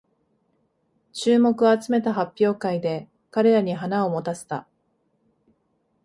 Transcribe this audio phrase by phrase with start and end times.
[1.13, 4.67] 注目を集めた発表会で彼らに花を持たせた